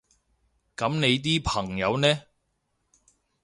[0.75, 2.23] 噉你啲朋友呢？